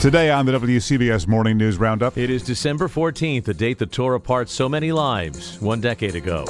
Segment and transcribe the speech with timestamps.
[0.00, 2.18] Today on the WCBS Morning News Roundup.
[2.18, 6.44] It is December 14th, a date that tore apart so many lives one decade ago.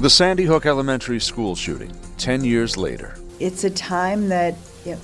[0.00, 3.16] The Sandy Hook Elementary School shooting, 10 years later.
[3.38, 4.56] It's a time that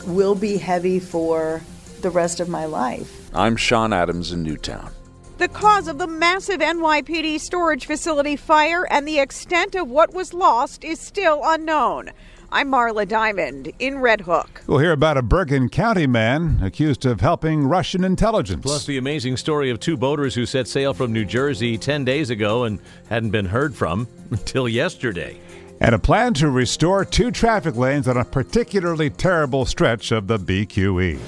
[0.04, 1.62] will be heavy for
[2.02, 3.30] the rest of my life.
[3.32, 4.90] I'm Sean Adams in Newtown.
[5.38, 10.34] The cause of the massive NYPD storage facility fire and the extent of what was
[10.34, 12.10] lost is still unknown.
[12.56, 14.62] I'm Marla Diamond in Red Hook.
[14.66, 18.62] We'll hear about a Bergen County man accused of helping Russian intelligence.
[18.62, 22.30] Plus, the amazing story of two boaters who set sail from New Jersey 10 days
[22.30, 25.38] ago and hadn't been heard from until yesterday.
[25.82, 30.38] And a plan to restore two traffic lanes on a particularly terrible stretch of the
[30.38, 31.18] BQE.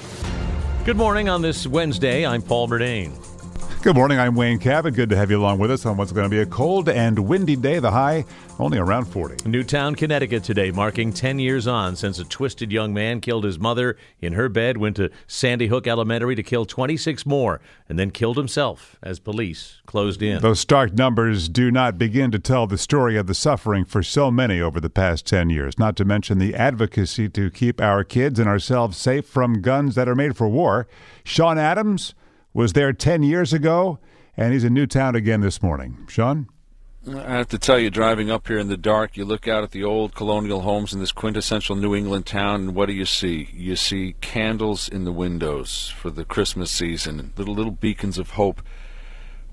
[0.83, 2.25] Good morning on this Wednesday.
[2.25, 3.28] I'm Paul Murnane.
[3.81, 4.19] Good morning.
[4.19, 4.93] I'm Wayne Cabot.
[4.93, 7.17] Good to have you along with us on what's going to be a cold and
[7.17, 7.79] windy day.
[7.79, 8.25] The high
[8.59, 9.49] only around 40.
[9.49, 13.95] Newtown, Connecticut today, marking 10 years on since a twisted young man killed his mother
[14.19, 18.35] in her bed, went to Sandy Hook Elementary to kill 26 more, and then killed
[18.35, 20.41] himself as police closed in.
[20.41, 24.29] Those stark numbers do not begin to tell the story of the suffering for so
[24.29, 28.39] many over the past 10 years, not to mention the advocacy to keep our kids
[28.39, 30.85] and ourselves safe from guns that are made for war.
[31.23, 32.13] Sean Adams
[32.59, 33.99] was there 10 years ago,
[34.35, 36.05] and he's in Newtown again this morning.
[36.09, 36.49] Sean?
[37.07, 39.71] I have to tell you, driving up here in the dark, you look out at
[39.71, 43.47] the old colonial homes in this quintessential New England town, and what do you see?
[43.53, 48.61] You see candles in the windows for the Christmas season, little little beacons of hope.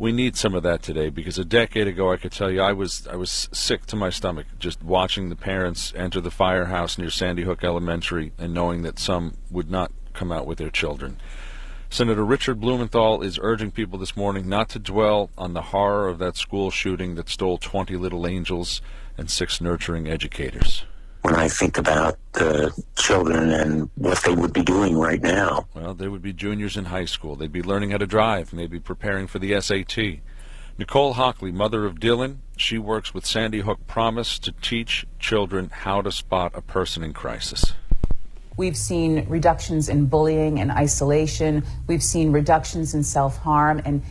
[0.00, 2.72] We need some of that today because a decade ago, I could tell you, I
[2.72, 7.10] was I was sick to my stomach just watching the parents enter the firehouse near
[7.10, 11.20] Sandy Hook Elementary and knowing that some would not come out with their children.
[11.88, 16.18] Senator Richard Blumenthal is urging people this morning not to dwell on the horror of
[16.18, 18.82] that school shooting that stole 20 little angels
[19.16, 20.84] and six nurturing educators.
[21.22, 25.66] When I think about the children and what they would be doing right now.
[25.74, 27.34] Well, they would be juniors in high school.
[27.34, 30.20] They'd be learning how to drive, maybe preparing for the SAT.
[30.78, 36.02] Nicole Hockley, mother of Dylan, she works with Sandy Hook Promise to teach children how
[36.02, 37.72] to spot a person in crisis.
[38.56, 41.64] We've seen reductions in bullying and isolation.
[41.86, 44.02] We've seen reductions in self harm and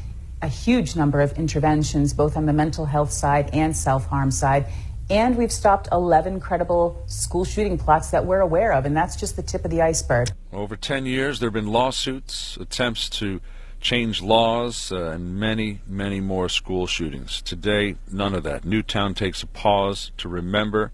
[0.41, 4.67] a huge number of interventions, both on the mental health side and self harm side.
[5.09, 9.35] And we've stopped 11 credible school shooting plots that we're aware of, and that's just
[9.35, 10.29] the tip of the iceberg.
[10.51, 13.39] Over 10 years, there have been lawsuits, attempts to
[13.79, 17.41] change laws, uh, and many, many more school shootings.
[17.43, 18.65] Today, none of that.
[18.65, 20.91] Newtown takes a pause to remember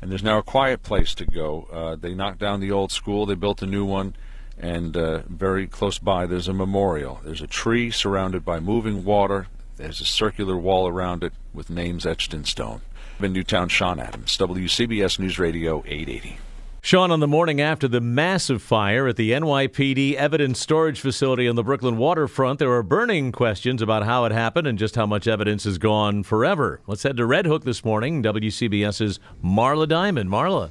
[0.00, 1.68] and there's now a quiet place to go.
[1.72, 4.14] Uh, they knocked down the old school, they built a new one,
[4.58, 7.20] and uh, very close by there's a memorial.
[7.24, 9.48] There's a tree surrounded by moving water.
[9.76, 12.80] There's a circular wall around it with names etched in stone.
[13.20, 16.38] In Newtown, Sean Adams, WCBS News Radio 880.
[16.86, 21.56] Sean, on the morning after the massive fire at the NYPD evidence storage facility on
[21.56, 25.26] the Brooklyn waterfront, there are burning questions about how it happened and just how much
[25.26, 26.80] evidence is gone forever.
[26.86, 28.22] Let's head to Red Hook this morning.
[28.22, 30.30] WCBS's Marla Diamond.
[30.30, 30.70] Marla.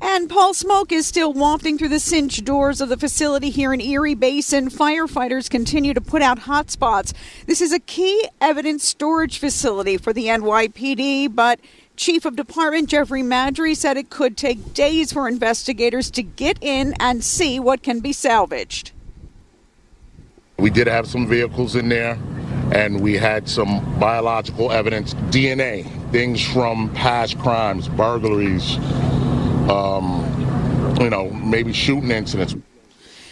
[0.00, 3.80] And Paul Smoke is still wafting through the cinch doors of the facility here in
[3.80, 4.68] Erie Basin.
[4.68, 7.14] Firefighters continue to put out hot spots.
[7.46, 11.58] This is a key evidence storage facility for the NYPD, but
[11.96, 16.94] Chief of Department Jeffrey Maddrey said it could take days for investigators to get in
[17.00, 18.92] and see what can be salvaged.
[20.58, 22.18] We did have some vehicles in there,
[22.72, 28.76] and we had some biological evidence, DNA, things from past crimes, burglaries,
[29.68, 32.54] um, you know, maybe shooting incidents.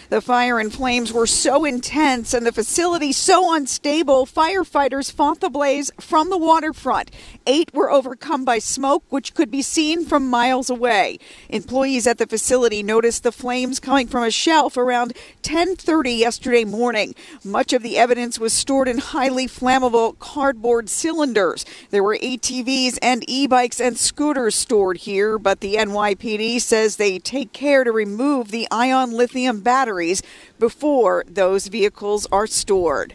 [0.09, 5.51] The fire and flames were so intense and the facility so unstable, firefighters fought the
[5.51, 7.11] blaze from the waterfront.
[7.47, 11.19] Eight were overcome by smoke, which could be seen from miles away.
[11.49, 15.13] Employees at the facility noticed the flames coming from a shelf around
[15.43, 17.15] 10:30 yesterday morning.
[17.43, 21.65] Much of the evidence was stored in highly flammable cardboard cylinders.
[21.91, 27.53] There were ATVs and e-bikes and scooters stored here, but the NYPD says they take
[27.53, 29.61] care to remove the ion lithium
[29.97, 30.23] batteries
[30.59, 33.15] before those vehicles are stored.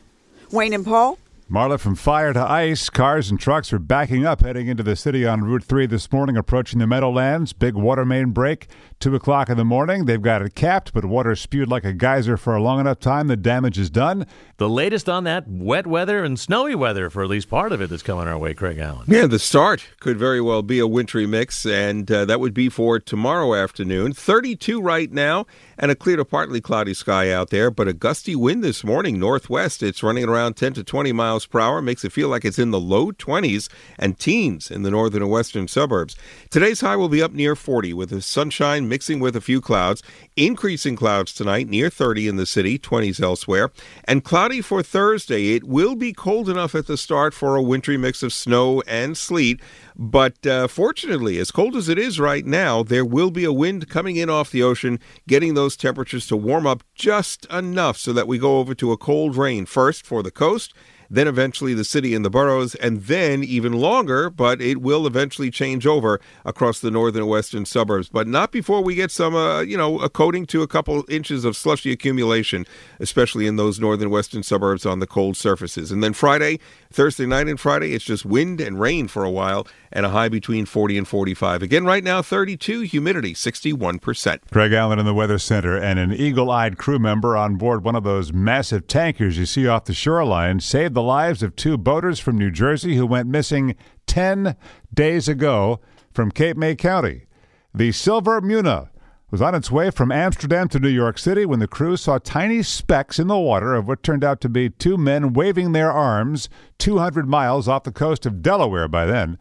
[0.52, 1.20] Wayne and Paul,
[1.52, 5.26] Marla, from fire to ice, cars and trucks are backing up heading into the city
[5.26, 7.52] on Route 3 this morning, approaching the Meadowlands.
[7.52, 8.70] Big water main break,
[9.02, 10.06] 2 o'clock in the morning.
[10.06, 13.28] They've got it capped, but water spewed like a geyser for a long enough time.
[13.28, 14.28] The damage is done.
[14.56, 17.90] The latest on that wet weather and snowy weather for at least part of it
[17.90, 19.08] that's coming our way, Craig Allen.
[19.10, 22.70] Yeah, the start could very well be a wintry mix, and uh, that would be
[22.70, 24.14] for tomorrow afternoon.
[24.14, 25.46] 32 right now,
[25.78, 29.20] and a clear to partly cloudy sky out there, but a gusty wind this morning
[29.20, 29.84] northwest.
[29.84, 32.72] It's running around 10 to 20 miles per hour, makes it feel like it's in
[32.72, 36.16] the low 20s and teens in the northern and western suburbs.
[36.50, 40.04] Today's high will be up near 40 with the sunshine mixing with a few clouds,
[40.36, 43.72] increasing clouds tonight near 30 in the city, 20s elsewhere,
[44.06, 45.56] and cloudy for Thursday.
[45.56, 49.18] It will be cold enough at the start for a wintry mix of snow and
[49.18, 49.60] sleet,
[49.96, 53.90] but uh, fortunately, as cold as it is right now, there will be a wind
[53.90, 58.28] coming in off the ocean, getting those temperatures to warm up just enough so that
[58.28, 60.74] we go over to a cold rain first for the coast
[61.12, 65.52] then eventually the city and the boroughs, and then even longer, but it will eventually
[65.52, 68.08] change over across the northern and western suburbs.
[68.08, 71.44] But not before we get some, uh, you know, a coating to a couple inches
[71.44, 72.66] of slushy accumulation,
[73.02, 75.92] especially in those northern and western suburbs on the cold surfaces.
[75.92, 76.60] And then Friday,
[76.92, 80.30] Thursday night and Friday, it's just wind and rain for a while, and a high
[80.30, 81.62] between 40 and 45.
[81.62, 84.40] Again, right now, 32, humidity 61%.
[84.52, 87.96] Craig Allen in the Weather Center and an eagle eyed crew member on board one
[87.96, 92.20] of those massive tankers you see off the shoreline saved the lives of two boaters
[92.20, 93.76] from New Jersey who went missing
[94.08, 94.56] 10
[94.94, 95.80] days ago
[96.14, 97.26] from Cape May County.
[97.74, 98.90] The Silver Muna
[99.32, 102.62] was on its way from Amsterdam to New York City when the crew saw tiny
[102.62, 106.50] specks in the water of what turned out to be two men waving their arms
[106.80, 109.40] 200 miles off the coast of Delaware by then.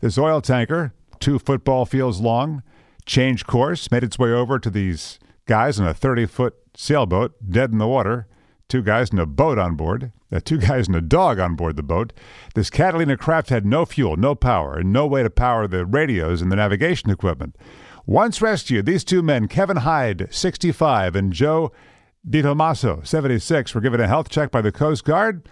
[0.00, 2.62] This oil tanker, two football fields long,
[3.04, 7.72] changed course, made its way over to these guys in a 30 foot sailboat, dead
[7.72, 8.28] in the water,
[8.68, 11.76] two guys in a boat on board, uh, two guys and a dog on board
[11.76, 12.12] the boat.
[12.54, 16.42] This Catalina craft had no fuel, no power, and no way to power the radios
[16.42, 17.56] and the navigation equipment.
[18.06, 21.72] Once rescued, these two men, Kevin Hyde, 65, and Joe
[22.26, 25.48] DiTomaso, 76, were given a health check by the Coast Guard.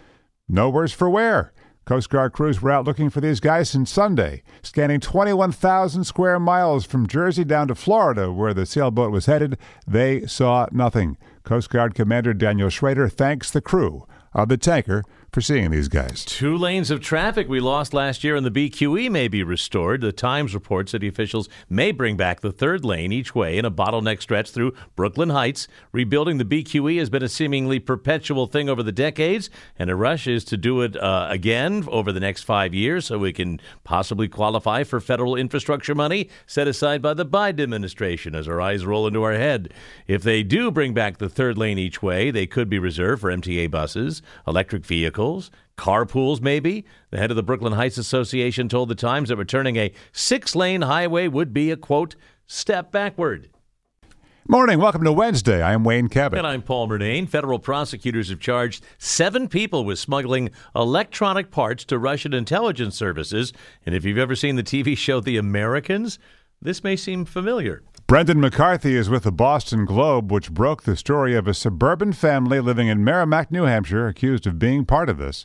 [0.49, 1.53] No worse for wear.
[1.87, 6.85] Coast Guard crews were out looking for these guys since Sunday, scanning 21,000 square miles
[6.85, 9.57] from Jersey down to Florida, where the sailboat was headed.
[9.87, 11.17] They saw nothing.
[11.45, 14.05] Coast Guard Commander Daniel Schrader thanks the crew
[14.35, 15.05] of the tanker
[15.37, 16.25] for seeing these guys.
[16.25, 20.01] Two lanes of traffic we lost last year in the BQE may be restored.
[20.01, 23.71] The Times reports city officials may bring back the third lane each way in a
[23.71, 25.69] bottleneck stretch through Brooklyn Heights.
[25.93, 30.27] Rebuilding the BQE has been a seemingly perpetual thing over the decades, and a rush
[30.27, 34.29] is to do it uh, again over the next five years so we can possibly
[34.29, 39.07] qualify for federal infrastructure money set aside by the Biden administration as our eyes roll
[39.07, 39.71] into our head.
[40.07, 43.31] If they do bring back the third lane each way, they could be reserved for
[43.31, 45.26] MTA buses, electric vehicles,
[45.77, 46.85] carpools, maybe.
[47.11, 50.83] The head of the Brooklyn Heights Association told the Times that returning a six lane
[50.83, 53.51] highway would be a quote, step backward.
[54.49, 54.79] Morning.
[54.79, 55.61] Welcome to Wednesday.
[55.61, 56.39] I'm Wayne Cabot.
[56.39, 57.29] And I'm Paul Murnane.
[57.29, 63.53] Federal prosecutors have charged seven people with smuggling electronic parts to Russian intelligence services.
[63.85, 66.21] And if you've ever seen the TV show The Americans,
[66.63, 67.83] this may seem familiar.
[68.09, 72.61] Brendan McCarthy is with the Boston Globe, which broke the story of a suburban family
[72.61, 75.45] living in Merrimack, New Hampshire, accused of being part of this.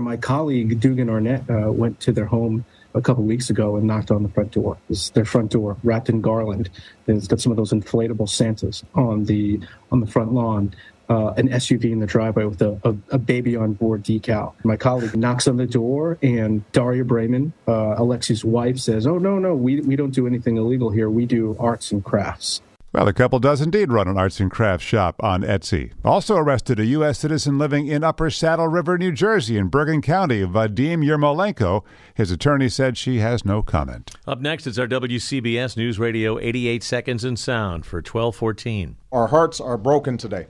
[0.00, 4.10] My colleague Dugan Arnett uh, went to their home a couple weeks ago and knocked
[4.10, 4.76] on the front door.
[4.90, 6.68] It's their front door wrapped in garland,
[7.06, 9.60] and it's got some of those inflatable Santas on the
[9.92, 10.74] on the front lawn
[11.08, 14.54] uh, an SUV in the driveway with a, a, a, baby on board decal.
[14.64, 19.38] My colleague knocks on the door, and Daria Brayman, uh, Alexi's wife, says, Oh, no,
[19.38, 21.10] no, we, we don't do anything illegal here.
[21.10, 22.62] We do arts and crafts.
[22.94, 25.90] Well, the couple does indeed run an arts and crafts shop on Etsy.
[26.04, 27.18] Also arrested a U.S.
[27.18, 31.82] citizen living in Upper Saddle River, New Jersey, in Bergen County, Vadim Yermolenko.
[32.14, 34.12] His attorney said she has no comment.
[34.28, 38.96] Up next is our WCBS News Radio 88 Seconds in Sound for 1214.
[39.10, 40.46] Our hearts are broken today.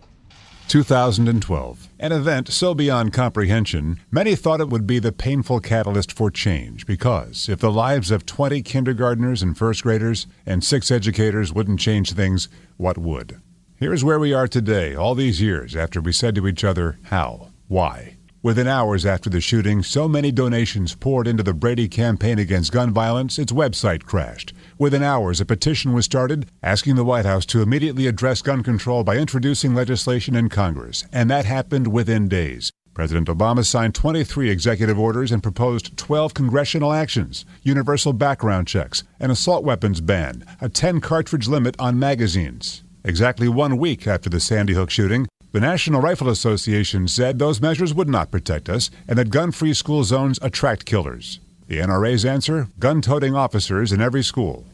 [0.69, 1.89] 2012.
[1.99, 6.87] An event so beyond comprehension, many thought it would be the painful catalyst for change
[6.87, 12.13] because if the lives of 20 kindergartners and first graders and six educators wouldn't change
[12.13, 13.41] things, what would?
[13.77, 17.51] Here's where we are today, all these years after we said to each other, How?
[17.69, 18.14] Why?
[18.45, 22.93] Within hours after the shooting, so many donations poured into the Brady campaign against gun
[22.93, 24.53] violence, its website crashed.
[24.77, 29.03] Within hours, a petition was started asking the White House to immediately address gun control
[29.03, 32.71] by introducing legislation in Congress, and that happened within days.
[32.93, 39.31] President Obama signed 23 executive orders and proposed 12 congressional actions universal background checks, an
[39.31, 42.83] assault weapons ban, a 10 cartridge limit on magazines.
[43.07, 47.95] Exactly one week after the Sandy Hook shooting, the National Rifle Association said those measures
[47.95, 51.39] would not protect us and that gun free school zones attract killers.
[51.69, 54.67] The NRA's answer gun toting officers in every school.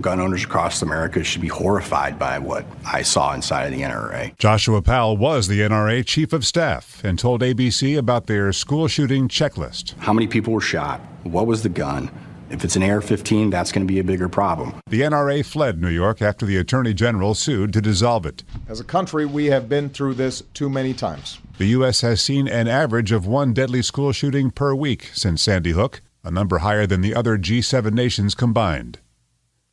[0.00, 4.38] Gun owners across America should be horrified by what I saw inside of the NRA.
[4.38, 9.26] Joshua Powell was the NRA chief of staff and told ABC about their school shooting
[9.26, 9.98] checklist.
[9.98, 11.00] How many people were shot?
[11.24, 12.12] What was the gun?
[12.50, 14.74] If it's an AR 15, that's going to be a bigger problem.
[14.86, 18.42] The NRA fled New York after the Attorney General sued to dissolve it.
[18.68, 21.38] As a country, we have been through this too many times.
[21.58, 22.00] The U.S.
[22.00, 26.30] has seen an average of one deadly school shooting per week since Sandy Hook, a
[26.30, 28.98] number higher than the other G7 nations combined.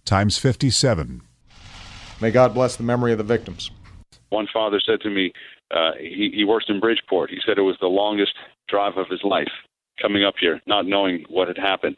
[0.03, 1.22] Times 57.
[2.20, 3.72] May God bless the memory of the victims.
[4.29, 5.32] One father said to me,
[5.72, 7.29] uh, he, he works in Bridgeport.
[7.29, 8.34] He said it was the longest
[8.67, 9.51] drive of his life
[10.01, 11.98] coming up here, not knowing what had happened.